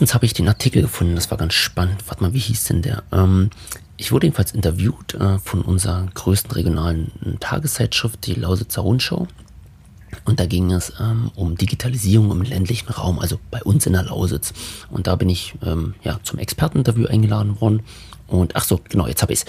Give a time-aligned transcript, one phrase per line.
[0.00, 2.08] letztens habe ich den Artikel gefunden, das war ganz spannend.
[2.08, 3.02] Warte mal, wie hieß denn der?
[3.12, 3.50] Ähm,
[3.98, 9.28] ich wurde jedenfalls interviewt äh, von unserer größten regionalen Tageszeitschrift, die Lausitzer Rundschau.
[10.24, 14.04] Und da ging es ähm, um Digitalisierung im ländlichen Raum, also bei uns in der
[14.04, 14.54] Lausitz.
[14.88, 17.82] Und da bin ich ähm, ja, zum Experteninterview eingeladen worden.
[18.26, 19.44] Und ach so, genau, jetzt habe ich es.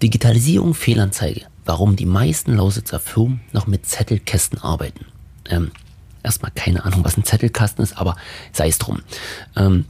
[0.00, 1.46] Digitalisierung, Fehlanzeige.
[1.64, 5.06] Warum die meisten Lausitzer Firmen noch mit Zettelkästen arbeiten.
[5.50, 5.72] Ähm,
[6.22, 8.16] erstmal keine Ahnung, was ein Zettelkasten ist, aber
[8.52, 9.02] sei es drum.
[9.56, 9.84] Ähm,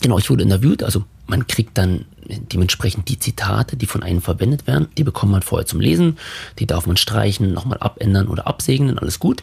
[0.00, 4.66] genau, ich wurde interviewt, also man kriegt dann dementsprechend die Zitate, die von einem verwendet
[4.66, 6.18] werden, die bekommt man vorher zum Lesen,
[6.58, 9.42] die darf man streichen, nochmal abändern oder absegnen, alles gut.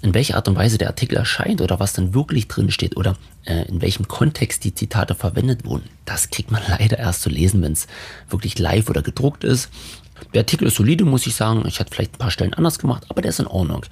[0.00, 3.16] In welcher Art und Weise der Artikel erscheint oder was dann wirklich drin steht oder
[3.46, 7.62] äh, in welchem Kontext die Zitate verwendet wurden, das kriegt man leider erst zu lesen,
[7.62, 7.88] wenn es
[8.30, 9.70] wirklich live oder gedruckt ist.
[10.34, 11.64] Der Artikel ist solide, muss ich sagen.
[11.66, 13.84] Ich hatte vielleicht ein paar Stellen anders gemacht, aber der ist in Ordnung.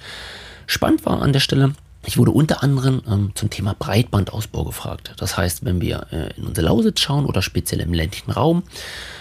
[0.67, 1.73] Spannend war an der Stelle,
[2.05, 5.13] ich wurde unter anderem ähm, zum Thema Breitbandausbau gefragt.
[5.17, 8.63] Das heißt, wenn wir äh, in unsere Lausitz schauen oder speziell im ländlichen Raum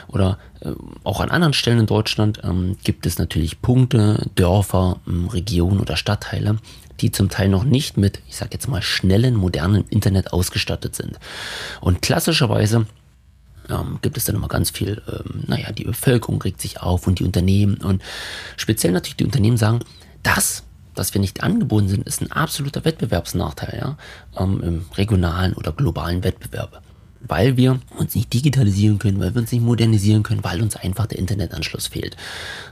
[0.09, 0.71] oder äh,
[1.03, 5.97] auch an anderen Stellen in Deutschland, ähm, gibt es natürlich Punkte, Dörfer, ähm, Regionen oder
[5.97, 6.59] Stadtteile,
[7.01, 11.19] die zum Teil noch nicht mit, ich sage jetzt mal, schnellen, modernen Internet ausgestattet sind.
[11.81, 12.87] Und klassischerweise
[13.69, 17.19] ähm, gibt es dann immer ganz viel, ähm, naja, die Bevölkerung regt sich auf und
[17.19, 18.03] die Unternehmen und
[18.57, 19.81] speziell natürlich die Unternehmen sagen,
[20.23, 20.63] das
[20.97, 23.97] dass wir nicht angebunden sind, ist ein absoluter Wettbewerbsnachteil ja?
[24.37, 26.83] Ähm, im regionalen oder globalen Wettbewerb.
[27.21, 31.07] Weil wir uns nicht digitalisieren können, weil wir uns nicht modernisieren können, weil uns einfach
[31.07, 32.17] der Internetanschluss fehlt.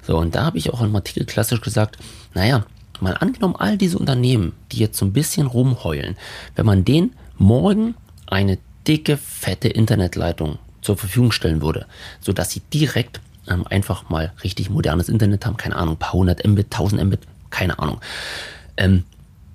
[0.03, 1.99] So, und da habe ich auch im Artikel klassisch gesagt,
[2.35, 2.65] naja,
[3.01, 6.17] mal angenommen, all diese Unternehmen, die jetzt so ein bisschen rumheulen,
[6.57, 7.95] wenn man denen morgen
[8.27, 11.87] eine dicke, fette Internetleitung zur Verfügung stellen würde,
[12.21, 16.67] sodass sie direkt ähm, einfach mal richtig modernes Internet haben, keine Ahnung, paar hundert Mbit,
[16.67, 17.21] 1000 Mbit,
[17.55, 18.01] keine Ahnung.
[18.77, 19.05] Ähm,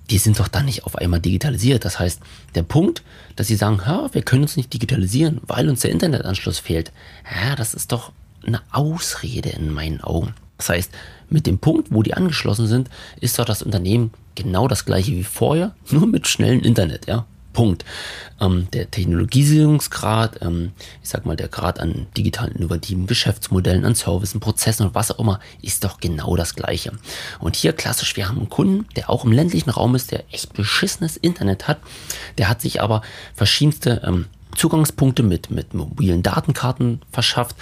[0.09, 1.85] die sind doch dann nicht auf einmal digitalisiert.
[1.85, 2.21] Das heißt,
[2.55, 3.03] der Punkt,
[3.35, 6.91] dass sie sagen, ja, wir können uns nicht digitalisieren, weil uns der Internetanschluss fehlt,
[7.29, 8.11] ja, das ist doch
[8.45, 10.33] eine Ausrede in meinen Augen.
[10.57, 10.91] Das heißt,
[11.29, 12.89] mit dem Punkt, wo die angeschlossen sind,
[13.19, 17.25] ist doch das Unternehmen genau das gleiche wie vorher, nur mit schnellem Internet, ja.
[17.53, 17.85] Punkt.
[18.39, 20.71] Ähm, der Technologisierungsgrad, ähm,
[21.03, 25.19] ich sag mal, der Grad an digitalen innovativen Geschäftsmodellen, an Services, Prozessen und was auch
[25.19, 26.91] immer, ist doch genau das gleiche.
[27.39, 30.53] Und hier klassisch, wir haben einen Kunden, der auch im ländlichen Raum ist, der echt
[30.53, 31.79] beschissenes Internet hat,
[32.37, 33.01] der hat sich aber
[33.35, 37.55] verschiedenste ähm, Zugangspunkte mit, mit mobilen Datenkarten verschafft.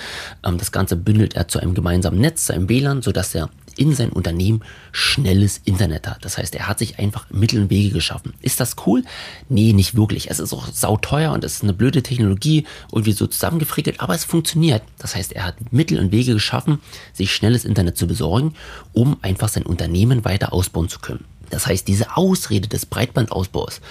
[0.44, 3.94] Ähm, das Ganze bündelt er zu einem gemeinsamen Netz, zu einem WLAN, sodass er in
[3.94, 4.62] sein Unternehmen
[4.92, 6.24] schnelles Internet hat.
[6.26, 8.34] Das heißt, er hat sich einfach Mittel und Wege geschaffen.
[8.42, 9.04] Ist das cool?
[9.50, 10.30] Nee, nicht wirklich.
[10.30, 14.26] Es ist auch sauteuer und es ist eine blöde Technologie, irgendwie so zusammengefrickelt, aber es
[14.26, 14.84] funktioniert.
[14.98, 16.80] Das heißt, er hat Mittel und Wege geschaffen,
[17.14, 18.54] sich schnelles Internet zu besorgen,
[18.94, 21.26] um einfach sein Unternehmen weiter ausbauen zu können.
[21.50, 23.82] Das heißt, diese Ausrede des Breitbandausbaus,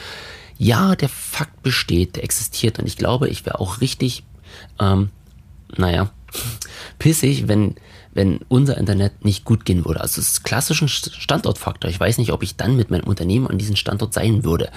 [0.59, 4.25] ja, der Fakt besteht, der existiert und ich glaube, ich wäre auch richtig,
[4.81, 5.11] ähm,
[5.77, 6.11] naja,
[6.99, 7.75] pissig, wenn,
[8.15, 10.01] wenn unser Internet nicht gut gehen würde.
[10.01, 11.91] Also es ist klassischen Standortfaktor.
[11.91, 14.71] Ich weiß nicht, ob ich dann mit meinem Unternehmen an diesem Standort sein würde.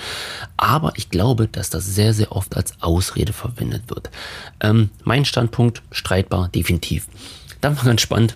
[0.57, 4.09] Aber ich glaube, dass das sehr, sehr oft als Ausrede verwendet wird.
[4.59, 7.07] Ähm, mein Standpunkt, streitbar, definitiv.
[7.61, 8.35] Dann war ganz spannend.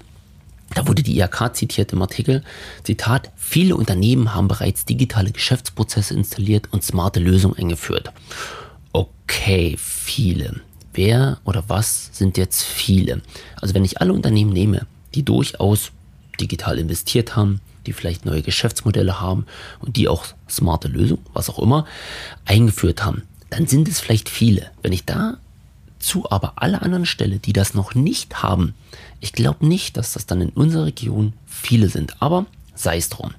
[0.74, 2.44] Da wurde die IHK zitiert im Artikel.
[2.84, 8.12] Zitat, viele Unternehmen haben bereits digitale Geschäftsprozesse installiert und smarte Lösungen eingeführt.
[8.92, 10.62] Okay, viele.
[10.94, 13.22] Wer oder was sind jetzt viele?
[13.60, 15.92] Also wenn ich alle Unternehmen nehme, die durchaus
[16.40, 19.46] digital investiert haben, die vielleicht neue Geschäftsmodelle haben
[19.80, 21.86] und die auch smarte Lösungen, was auch immer,
[22.46, 24.72] eingeführt haben, dann sind es vielleicht viele.
[24.82, 28.74] Wenn ich dazu aber alle anderen stelle, die das noch nicht haben,
[29.20, 32.46] ich glaube nicht, dass das dann in unserer Region viele sind, aber
[32.76, 33.32] sei es drum.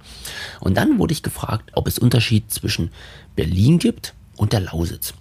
[0.60, 2.91] Und dann wurde ich gefragt, ob es Unterschied zwischen
[3.37, 5.14] Berlin gibt und der Lausitz.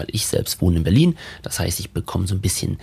[0.00, 2.78] Weil ich selbst wohne in Berlin, das heißt, ich bekomme so ein bisschen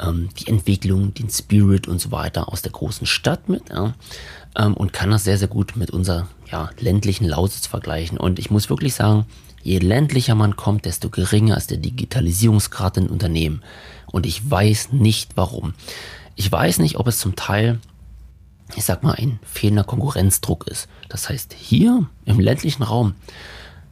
[0.00, 3.94] ähm, die Entwicklung, den Spirit und so weiter aus der großen Stadt mit ja,
[4.56, 8.16] ähm, und kann das sehr, sehr gut mit unserer ja, ländlichen Lausitz vergleichen.
[8.16, 9.26] Und ich muss wirklich sagen,
[9.64, 13.64] je ländlicher man kommt, desto geringer ist der Digitalisierungsgrad in Unternehmen.
[14.06, 15.74] Und ich weiß nicht warum.
[16.36, 17.80] Ich weiß nicht, ob es zum Teil,
[18.76, 20.86] ich sag mal, ein fehlender Konkurrenzdruck ist.
[21.08, 23.14] Das heißt, hier im ländlichen Raum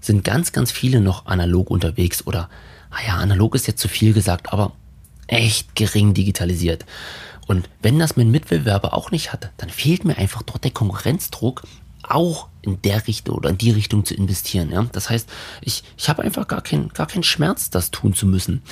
[0.00, 2.48] sind ganz, ganz viele noch analog unterwegs oder,
[2.90, 4.72] naja, ah analog ist jetzt zu viel gesagt, aber
[5.26, 6.84] echt gering digitalisiert.
[7.46, 11.62] Und wenn das mein Mitbewerber auch nicht hat, dann fehlt mir einfach dort der Konkurrenzdruck,
[12.02, 14.70] auch in der Richtung oder in die Richtung zu investieren.
[14.70, 14.86] Ja?
[14.92, 15.28] Das heißt,
[15.60, 18.62] ich, ich habe einfach gar, kein, gar keinen Schmerz, das tun zu müssen.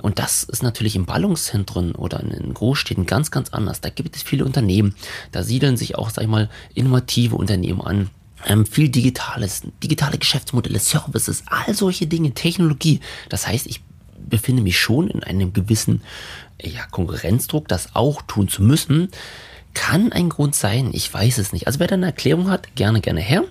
[0.00, 3.80] Und das ist natürlich in Ballungszentren oder in Großstädten ganz, ganz anders.
[3.80, 4.94] Da gibt es viele Unternehmen,
[5.32, 8.10] da siedeln sich auch, sag ich mal, innovative Unternehmen an
[8.46, 13.00] ähm, viel Digitales, digitale Geschäftsmodelle, Services, all solche Dinge, Technologie.
[13.28, 13.82] Das heißt, ich
[14.28, 16.02] befinde mich schon in einem gewissen
[16.60, 19.08] ja, Konkurrenzdruck, das auch tun zu müssen.
[19.74, 21.66] Kann ein Grund sein, ich weiß es nicht.
[21.66, 23.44] Also wer da eine Erklärung hat, gerne, gerne her.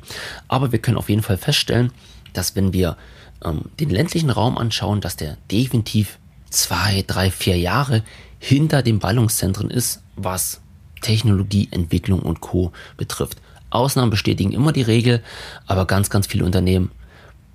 [0.47, 1.91] Aber wir können auf jeden Fall feststellen,
[2.31, 2.97] dass wenn wir
[3.43, 6.17] ähm, den ländlichen Raum anschauen, dass der definitiv
[6.49, 8.03] zwei, drei, vier Jahre
[8.39, 10.61] hinter den Ballungszentren ist, was
[11.01, 12.71] Technologie, Entwicklung und Co.
[12.97, 13.41] betrifft.
[13.73, 15.21] Ausnahmen bestätigen immer die Regel,
[15.67, 16.91] aber ganz, ganz viele Unternehmen,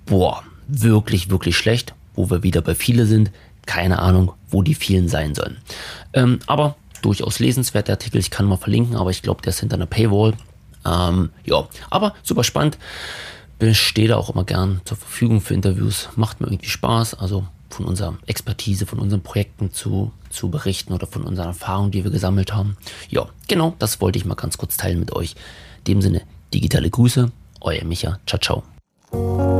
[0.05, 3.31] boah, wirklich, wirklich schlecht, wo wir wieder bei viele sind,
[3.65, 5.57] keine Ahnung, wo die vielen sein sollen.
[6.13, 9.59] Ähm, aber durchaus lesenswert der Artikel, ich kann mal verlinken, aber ich glaube, der ist
[9.59, 10.33] hinter einer Paywall.
[10.85, 12.77] Ähm, ja, aber super spannend.
[13.73, 16.09] Stehe da auch immer gern zur Verfügung für Interviews.
[16.15, 17.15] Macht mir irgendwie Spaß.
[17.15, 22.03] Also von unserer Expertise, von unseren Projekten zu, zu berichten oder von unseren Erfahrungen, die
[22.03, 22.77] wir gesammelt haben.
[23.09, 25.35] Ja, genau, das wollte ich mal ganz kurz teilen mit euch.
[25.79, 26.21] In dem Sinne,
[26.53, 27.31] digitale Grüße,
[27.61, 28.39] euer Micha, ciao,
[29.11, 29.58] ciao.